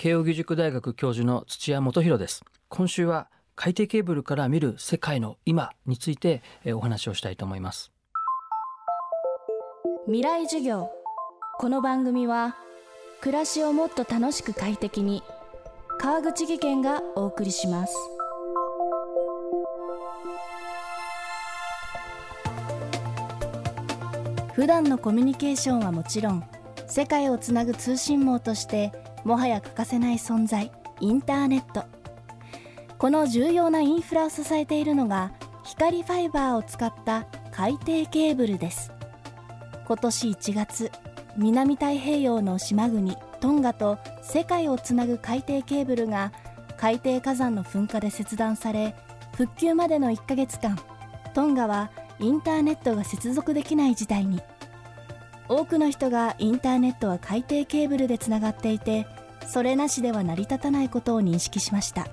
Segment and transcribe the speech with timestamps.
[0.00, 2.42] 慶應義塾大学教授の土屋元博です。
[2.70, 6.40] 今週は海底ケーブルから見る世界の今について
[6.72, 7.92] お話をしたいと思います。
[10.06, 10.88] 未来授業。
[11.58, 12.56] この番組は
[13.20, 15.22] 暮らしをもっと楽しく快適に
[15.98, 17.94] 川口義賢がお送りします。
[24.54, 26.42] 普段のコミュニケーションはもちろん
[26.86, 28.92] 世界をつなぐ通信網として
[29.24, 31.84] もはや欠かせない存在インターネット。
[32.98, 35.32] この重要なインフラを支えているのが
[35.64, 38.92] 光ファイバーを使った海底ケーブルです。
[39.86, 40.92] 今年1月
[41.36, 46.32] 南太平洋の島国トンガと世界をつなぐ海底ケーブルが
[46.76, 48.94] 海底火山の噴火で切断され
[49.34, 50.78] 復旧までの1ヶ月間
[51.34, 54.42] トンガはインターネットが接続できない事態に。
[55.48, 59.06] 多くの人がインターネットは海底ケーブルでつながっていて
[59.46, 62.06] それなしでは成り立たないことを認識しました。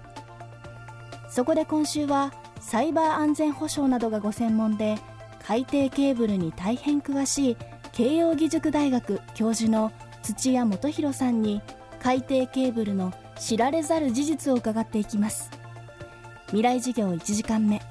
[1.30, 4.98] そこで今週はサイバー安全保障などがご専門で
[5.46, 7.58] 海底ケーブルに大変詳しい
[7.92, 9.92] 慶應義塾大学教授の
[10.24, 11.62] 土屋元博さんに
[12.02, 15.52] 海底ケーブルの知られざる事実を伺っていきます。
[16.48, 17.82] 未来授業1時間目。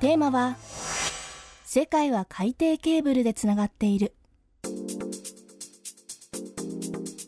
[0.00, 0.56] テーマは
[1.64, 4.14] 世界は海底ケーブルでつながっている。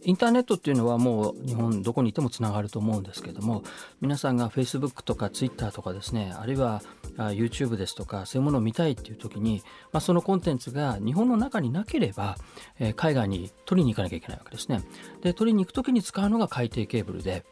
[0.05, 3.63] インターネットっていうのはもう日本どこにいてもつながると思うんですけども
[4.01, 6.83] 皆さんが Facebook とか Twitter とかですねあるいは
[7.17, 12.37] YouTube ですとかそういうものを見たいっていう時に、まあ、そのコンテンツが日本の中になければ、
[12.79, 14.83] えー、海外に取りに行かなきゃいけないわけですね。
[15.23, 17.45] で取りに行く時に使うのが海底ケーブルで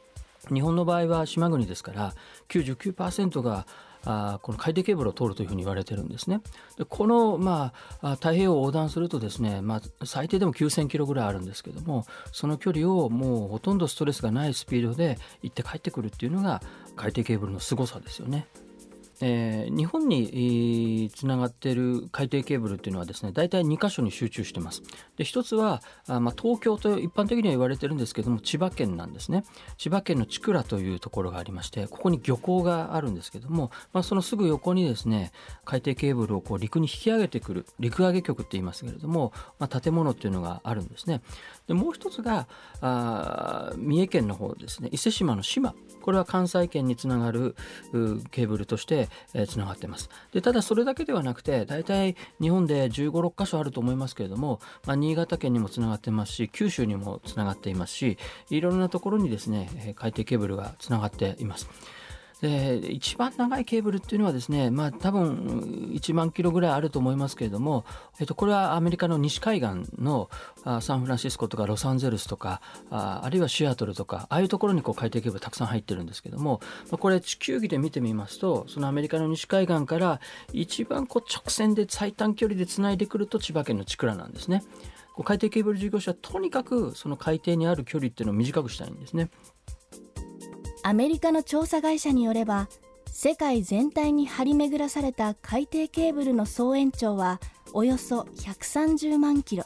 [0.52, 2.14] 日本の場合は島国ですから
[2.48, 3.66] 99%が
[4.04, 6.40] あこの海底ケーブルを通るというふうに言われてるんですね。
[6.78, 16.62] でこの、まあ、太平洋を横断するとですね、まあ、最低でも9000キロぐらいあるんですけどもその距離をもうほとんどストレスがないスピードで行って帰ってくるっていうのが
[16.96, 18.46] 海底ケーブルの凄さですよね。
[19.22, 24.82] えー、日本につながっている海底ケーブルっていうのはですね大体2箇所に集中してます。
[25.16, 29.44] で一つはあ、まあ、東京と一般的には言われてるんですけども千葉県なんですね。
[29.76, 35.32] 千葉県の千倉というところがありましてここに漁港があるんですけども、まあ、そのすぐ横にですね
[35.64, 41.20] 海底ケーブルをこう陸に引き上げてくる陸上げ局って言いますけれども、まあ、建物っていうのがあるんですね。
[41.66, 42.48] でもう一つが
[42.80, 44.88] あ三重県の方ですね。
[44.92, 47.54] 伊勢志摩の島これは関西圏につながる
[48.30, 49.09] ケーブルとして
[49.46, 58.18] つながってますでただそれだけではなくて大体日本で1 5 6箇所あると思いますけれども、まあ、新潟県にもつながってますし九州にもつながっていますし
[58.50, 61.68] いろんなところにですね海底ケーブルがつながっています。
[62.40, 67.84] で一番長いケーブルっていうのはですねまあ多分1万キロぐらいあると思いますけれども、
[68.18, 70.30] えっと、これはアメリカの西海岸の
[70.64, 80.20] あサンフランシスコとかロサンゼルスとかああるいはシアトルとかああいうところにこう海底ケーブルたくさん入ってるんですけども、まあ、これ地球儀で見てみますとそのアメリカの西海岸から
[80.52, 84.62] 一番こう直線で最短距離でつないでくると千葉県の千倉なんですね。
[85.22, 89.30] 海底ケーブル事業者はとにかくその海底にある距離っていうのを短くしたいんですね。
[90.82, 92.68] アメリカの調査会社によれば
[93.06, 97.40] 世界全体に張り巡らされた海底ケーブルの総延長は
[97.72, 99.64] およそ130万キロ。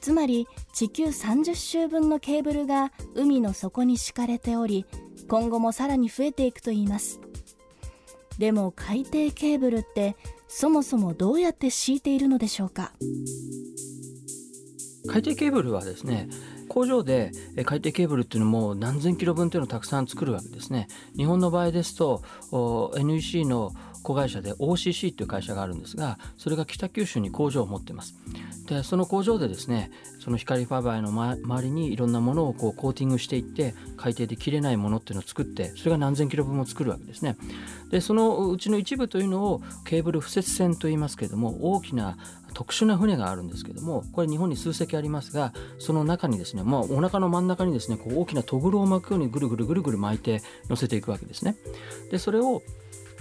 [0.00, 4.86] つまり地球30周分のケーブルが海の底に敷かれており
[5.28, 7.20] 今後もさらに増えていくといいます。
[8.38, 12.92] でも海底ケーブルってそもそもどうやって敷いているのでしょうか？
[15.06, 16.28] 海底ケーブルはですね
[16.68, 17.32] 工場で
[17.64, 20.88] 海底ケーブルっていうのも何千キロ分っていうのをたくさん作るわけですね。
[21.16, 22.22] 日本の場合ですと
[22.96, 28.14] NEC の子会社で OCC という会社があるんですがそれが北九州に工場を持ってます
[28.66, 37.36] でその工場でですねその光ファイバーの、ま、周りにいろんなものをこうコーティングしていって海底で切れないものっていうのを作ってそれが何千キロ分も作るわけですね
[37.90, 42.18] でそのうちの一部というのをケーブル敷設船と言いますけれども大きな
[42.54, 51.56] 特殊な船があるんですけどもこれ日本に数隻ありますがその中にですね、まあ、お腹の真ん中にですねこう大きなトグロを巻くようにぐるぐるぐるぐる巻いて乗せていくわけですね。
[52.10, 52.62] でそれを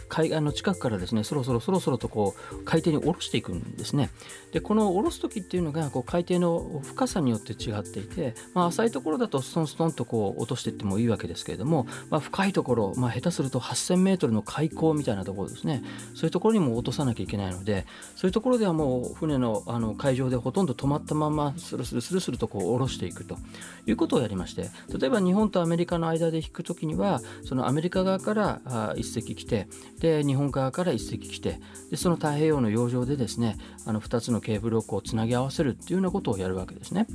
[0.09, 4.09] 海岸の近くからですねそろそろそろそろとこう海底に下ろしていくんですね。
[4.51, 15.83] でこの下ろす時っていうのがこう海底の深さによって違っていて、まあ、浅いところだとストンストンとこう落としていってもいいわけですけれども、まあ、深いところ、まあ、下手すると 8,000m の海溝みたいなところですね。
[16.15, 23.38] そういうところにも落とさなきゃいけないのでそういうところではもう船のあの海上でほとんど止まったままスルスルスルスルとこう下ろしていくと。
[23.86, 29.68] いうことをやりまして例えば日本とアメリカの間で引く時にはそのアメリカ側からあ一隻来て
[30.00, 31.60] で日本側から1隻来て
[31.90, 37.08] でその太平洋の洋上でですねあの2つのケーブルをこうつなぎ合わせるっていうようなことをやるわけですね。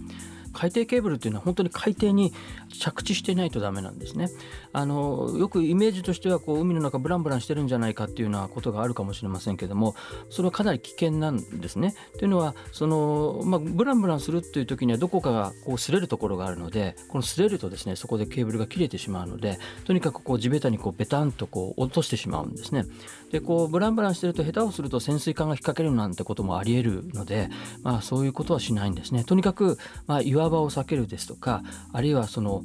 [0.53, 2.33] 海底ケーブルっていうのは本当に海底に
[2.79, 4.29] 着地してないとダメなんですね。
[4.73, 9.95] あのよくイメージとしてはこう海の中ブランブランしてるんじゃないかっていうようなことがあるかもしれませんけども
[10.31, 11.95] それはかなり危険なんですね。
[12.19, 22.85] というのはその、まあ、ブランブランするっていう時にはどこかがこう擦れるところがあるのでこの擦れるとですねそこでケーブルが切れてしまうのでとにかくこう地べたにこうベタンとこう落としてしまうんですね。
[23.31, 27.49] でこうブランブランしてると下手をすると潜水艦が引っ掛けるなんてこともありえるので、
[27.83, 29.25] まあ、そういうことはしないんですね。
[29.25, 31.63] とにかく、まあ、岩場を避けるですとか
[31.93, 32.65] あるいはその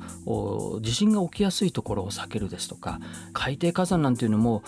[0.82, 3.00] 地震が起きやすいところを避けるですとか
[3.34, 4.64] 海底火山なんていうのも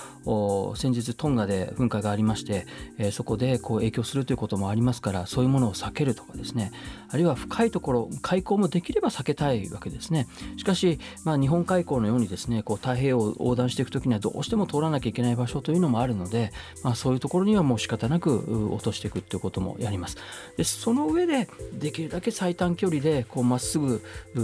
[0.75, 2.65] 先日トンガで噴火がありまして、
[2.97, 6.71] えー、そこでこう影響するということもありますからそういうものを避けるとかですね
[7.09, 10.27] あるいは深いところ海溝もできれば避けたいわけですね。
[10.57, 16.51] しかし、まあ、日本海溝のようにですねこう太平洋を横断していく時にはどうしても通らなきゃいけない場所というのもあるので、
[16.83, 20.17] まあ、そういうところにはもう仕方なく落としていくということもやります。
[20.57, 24.01] でその上でできるだけ最短距離でこうまっすぐ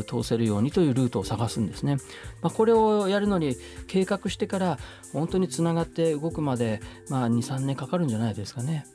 [0.07, 1.97] 通せるようにというルートを探すんですね、
[2.41, 3.55] まあ、これをやるのに
[3.87, 4.79] 計画してから
[5.13, 8.85] 本当につながって動くまで、まあ、23年かかるんじゃないですかね。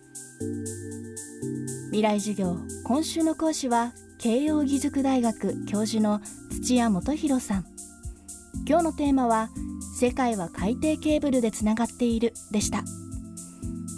[1.87, 6.21] 未来授業今週の講師は慶應義塾大学教授の
[6.63, 7.67] 土屋元博さん。
[8.69, 9.51] 今日のテーマは
[9.99, 12.85] 世界は海底ケーブルでつながっているでした。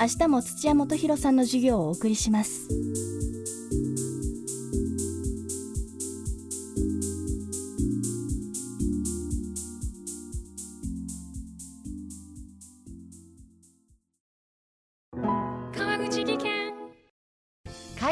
[0.00, 2.68] 明日も土屋元博さんの授業をお送りします。